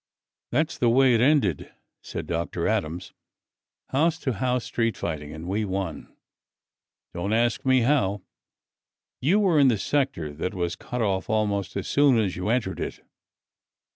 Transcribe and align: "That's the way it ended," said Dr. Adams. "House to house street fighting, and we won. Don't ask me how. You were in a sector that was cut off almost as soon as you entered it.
"That's 0.51 0.79
the 0.79 0.89
way 0.89 1.13
it 1.13 1.21
ended," 1.21 1.71
said 2.01 2.25
Dr. 2.25 2.67
Adams. 2.67 3.13
"House 3.89 4.17
to 4.21 4.33
house 4.33 4.63
street 4.65 4.97
fighting, 4.97 5.31
and 5.31 5.47
we 5.47 5.63
won. 5.63 6.11
Don't 7.13 7.33
ask 7.33 7.67
me 7.67 7.81
how. 7.81 8.23
You 9.21 9.39
were 9.39 9.59
in 9.59 9.69
a 9.69 9.77
sector 9.77 10.33
that 10.33 10.55
was 10.55 10.75
cut 10.75 11.03
off 11.03 11.29
almost 11.29 11.77
as 11.77 11.87
soon 11.87 12.17
as 12.17 12.35
you 12.35 12.49
entered 12.49 12.79
it. 12.79 13.01